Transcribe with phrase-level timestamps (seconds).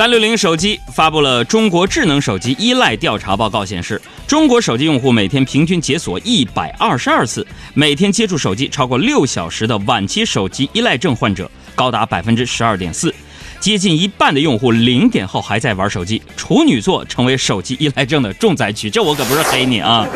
[0.00, 13.14] 三六零手机发布了中国智能手机依赖调查报告，显示中国手机用户每天平均解锁一百二十二次，每天接触手机超过六小时的晚期手机依赖症患者高达百分之十二点四，
[13.60, 18.88] 接近一半的用户零点后还在玩手机，处女座成为手机依赖症的重灾区。
[18.88, 20.06] 这我可不是黑你啊！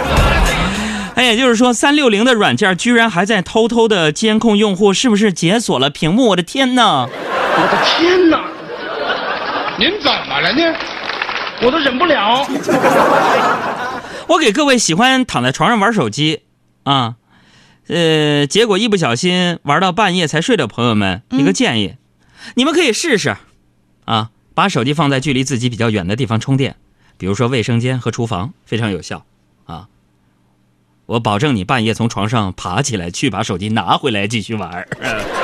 [1.15, 7.07] 哎，也就是说，三六零的软件居然还在偷偷的监控用户是不是解锁了屏幕，我的天哪！
[7.57, 8.54] 我的天哪！
[9.79, 10.63] 您怎么了呢？
[11.63, 12.47] 我都忍不了。
[14.29, 16.43] 我给各位喜欢躺在床上玩手机，
[16.85, 17.17] 啊，
[17.89, 21.97] 呃，结果一不小心玩到半夜才睡的朋友们一个建议，
[22.55, 23.37] 你们可以试试，
[24.05, 26.77] 啊，把手机放在距离自己比较远的地方充电，
[27.19, 29.25] 比如说卫生间和厨房，非常有效，
[29.67, 29.89] 啊，
[31.07, 34.89] 我保证你半夜从床上爬起来去把手机拿回来继续玩。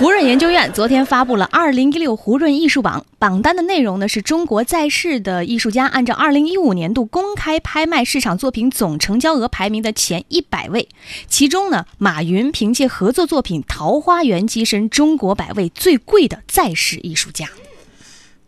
[0.00, 10.88] 胡润研究院昨天发布了二零一六胡润艺术榜，榜单的内容呢是中国在世的艺术家按照二零一五年度公开拍卖市场作品总成交额排名的前一百位，
[11.28, 17.50] 其中呢，马云凭借合作作品《桃花源》跻身中国百位最贵的在世艺术家。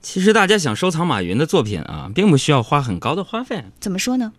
[0.01, 3.63] 其实大家想收藏马云的作品啊，并不需要花很高的花费。
[3.79, 4.33] 怎么说呢？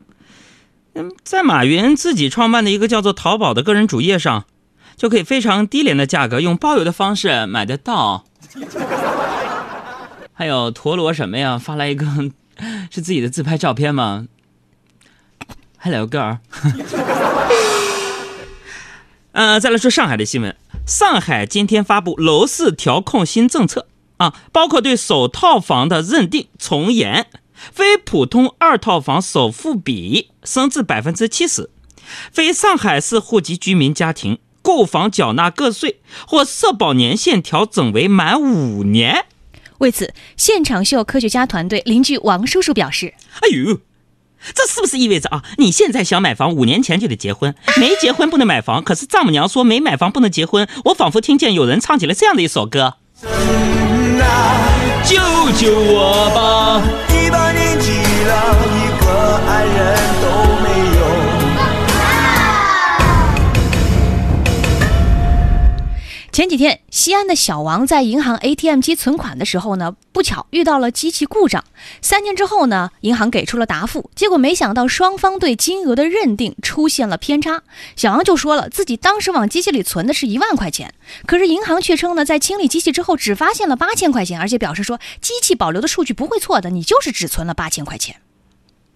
[0.95, 4.45] 嗯，在马云自己创办的一个叫做淘宝的个人主页上。
[4.95, 8.25] 就可以非常低廉的价格用包邮的方式买得到。
[10.33, 11.57] 还有陀螺什么呀？
[11.57, 12.05] 发来一个
[12.91, 14.27] 是自己的自拍照片吗
[15.79, 16.37] ？Hello girl。
[19.33, 20.55] 呃，再来说上海的新闻。
[20.85, 27.27] 上海今天发布楼市调控新政策啊，包括对首套房的认定从严，
[27.71, 31.69] 非普通二套房首付比升至百分之七十，
[32.31, 34.39] 非上海市户籍居民家庭。
[34.63, 39.25] 购房缴纳个税或社保年限调整为满五年。
[39.79, 43.79] 为此，现场秀科学家团队邻居王叔叔表示：“哎呦，
[44.55, 45.43] 这是不是意味着啊？
[45.57, 48.81] 你现在想买房，五年前就得结婚，没结婚不能买房。
[48.81, 50.67] 可是丈母娘说没买房不能结婚。
[50.85, 52.95] 我仿佛听见有人唱起了这样的一首歌：
[55.03, 55.17] 救
[55.51, 57.12] 救我吧！
[66.33, 71.63] 前几天，西安的小王在银行 ATM 机存款的时候呢，不巧遇到了机器故障。
[72.01, 77.61] 三天之后呢，银行给出了答复，结果没想到双方对金额的认定出现了偏差。
[77.95, 80.95] 小王就说了，自己当时往机器里存的是一万块钱，
[81.27, 88.15] 可是银行却称呢，在清理机器之后只发现了八千块钱，而且表示说机器保留的数据不会错的，你就是只存了八千块钱。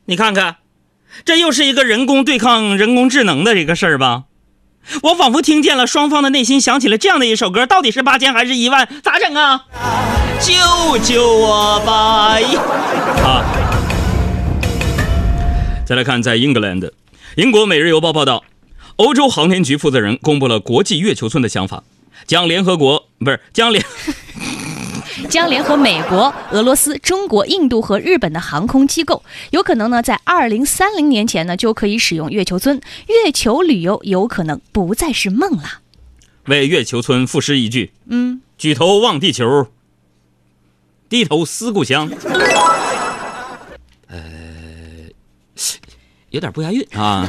[0.06, 0.56] 你看看，
[1.24, 4.24] 这又是一个人工对抗人工智能的这个事儿吧？
[5.04, 8.88] 我仿佛听见了双方的内心响起了这样的一首歌，到底是八千还是一万？
[9.04, 9.66] 咋整啊？
[10.40, 12.40] 救救我吧！
[13.24, 13.44] 啊！
[15.86, 16.94] 再来看，在英格兰的
[17.36, 18.44] 英国《每日邮报》报道，
[18.98, 21.84] 欧洲航天局负责人公布了国际月球村的想法，
[22.26, 23.84] 将联合国不是将联。
[25.30, 35.64] 将联合美国、俄罗斯、中国、印度和日本的航空机构，有可能呢，在二零三零年前呢，就可以使用月球村，月球旅游有可能不再是梦了。
[36.46, 39.68] 为月球村赋诗一句：嗯，举头望地球，
[41.10, 42.10] 低头思故乡。
[44.08, 44.20] 呃，
[46.30, 47.28] 有点不押韵啊。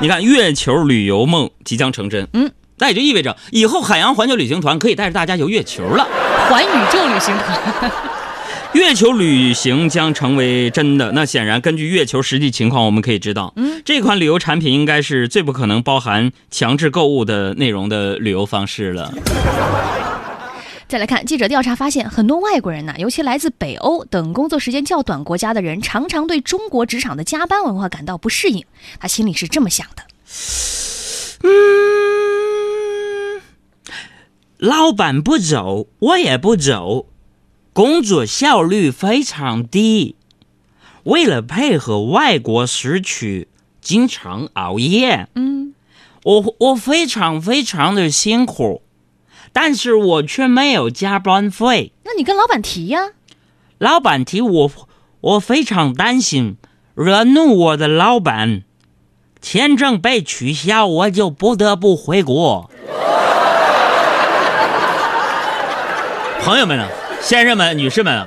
[0.00, 2.28] 你看，月球旅游梦即将成真。
[2.32, 2.50] 嗯。
[2.80, 6.06] 那也就意味着，以后海洋环球旅行团可以带着大家游月球了。
[6.48, 7.92] 环宇宙旅行团，
[8.72, 11.12] 月球旅行将成为真的。
[11.12, 19.12] 那显然，根据月球实际情况，我们可以知道，嗯，这款旅游产品应该是最不可能包含强制购物的内容的旅游方式了。
[20.88, 28.64] 再来看，记者调查发现，很多外国人呢，尤其来自北欧等工作时间较短国家的人，常常对中国职场的加班文化感到不适应。
[28.98, 30.02] 他心里是这么想的：
[31.42, 31.77] 嗯。
[34.58, 37.06] 老板不走，我也不走，
[37.72, 40.16] 工作效率非常低。
[41.04, 43.46] 为了配合外国时区，
[43.80, 45.28] 经常熬夜。
[45.36, 45.74] 嗯，
[46.24, 48.82] 我我非常非常的辛苦，
[49.52, 51.92] 但是我却没有加班费。
[52.04, 53.12] 那你跟老板提呀。
[53.78, 54.70] 老板提我，
[55.20, 56.56] 我非常担心
[56.96, 58.64] 惹怒我的老板，
[59.40, 62.68] 签证被取消，我就不得不回国。
[66.48, 66.88] 朋友们呢，
[67.20, 68.26] 先生们、女士们，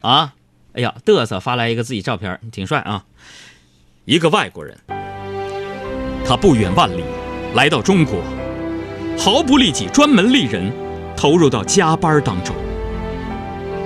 [0.00, 0.32] 啊，
[0.74, 3.04] 哎呀，嘚瑟发来一个自己照片，挺帅啊。
[4.04, 4.78] 一个外国人，
[6.24, 7.02] 他不远万里
[7.56, 8.22] 来到中国，
[9.18, 10.72] 毫不利己，专门利人，
[11.16, 12.54] 投入到加班当中。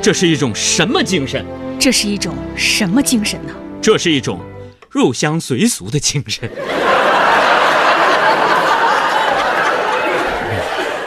[0.02, 1.42] 这是一种什么精神？
[1.78, 3.54] 这是一种什么精神呢？
[3.80, 4.38] 这是一种
[4.90, 6.46] 入乡随俗的精神。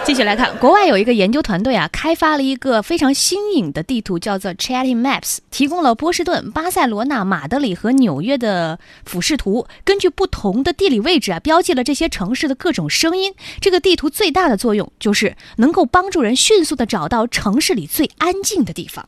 [0.05, 13.33] 继续来看，国外有一个研究团队啊，开发了一个非常新颖的地图，叫做 Chatting Maps，提供了波士顿、巴塞罗那、马德里和纽约的俯视图，根据不同的地理位置啊，标记了这些城市的各种声音。
[13.61, 19.07] 这个地图最大的作用就是能够帮助人迅速的找到城市里最安静的地方。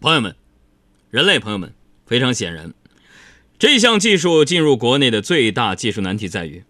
[0.00, 0.36] 朋友们，
[1.10, 1.72] 人类朋友们，
[2.06, 2.74] 非常显然，
[3.58, 6.64] 这项技术进入国内的最大技术难题在于，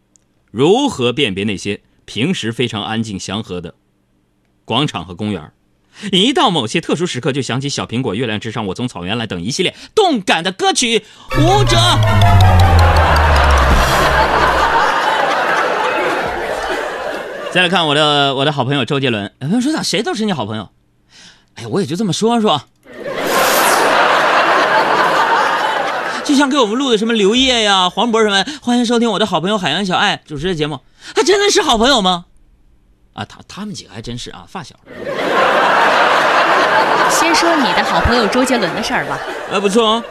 [0.53, 1.81] 如何辨别那些。
[2.05, 3.75] 平时非常安静祥和的
[4.65, 5.53] 广场和公园，
[6.13, 11.05] 一到某些特殊时刻，就响起《小苹果》《月亮之上》《我从草原来》等一系列动感的歌曲。
[11.39, 11.77] 舞者，
[17.53, 19.33] 再来看我的我的好朋友周杰伦。
[19.41, 20.71] 有朋友说咋谁都是你好朋友？
[21.55, 22.63] 哎，我也就这么说说。
[26.35, 30.81] 就像给我们录的什么刘烨呀、黄渤什么，欢迎收听我的好朋友海洋小爱主持的节目。
[31.15, 32.25] 他真的是好朋友吗？
[33.13, 34.75] 啊，他他们几个还真是啊，发小。
[37.09, 39.17] 先说你的好朋友周杰伦的事儿吧。
[39.49, 40.05] 哎，不错哦，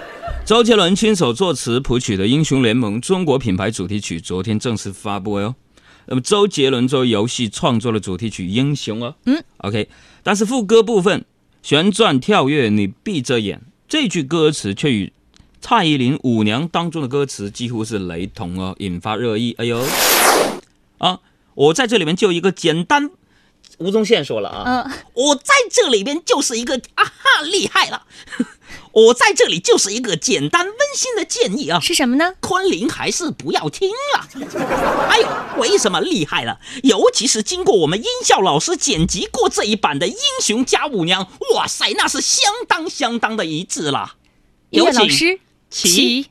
[0.46, 5.54] 周杰伦亲手作词谱曲的《英雄联盟》中国品牌主题曲昨天正式发布哟。
[6.06, 9.90] 那么周杰伦作为游戏创作的主题曲《英雄》哦，嗯，OK，
[10.24, 11.26] 但是副歌部分
[11.62, 13.60] 旋转跳跃，你闭着眼，
[13.90, 15.12] 这句歌词却与
[15.66, 19.56] 蔡依林《舞娘》当中的歌词几乎是雷同哦，引发热议。
[19.58, 19.82] 哎呦！
[20.98, 21.22] 啊，
[21.56, 23.10] 我在这里面就一个简单，
[23.78, 28.06] 吴宗宪说了啊，嗯，我在这里边就是一个啊哈厉害了，
[28.92, 32.34] 我在这里就是一个简单温馨的建议啊，是什么呢？
[32.42, 34.28] 昆凌还是不要听了。
[35.10, 35.28] 哎呦，
[35.62, 36.60] 为什么厉害了？
[36.84, 41.24] 尤其是经过我们音效老师剪辑过这一版的《英雄加舞娘》，
[41.56, 44.16] 哇塞，那是相当相当的一致了。
[44.72, 45.40] 有请老师，
[45.74, 45.90] 起。
[45.90, 46.30] 起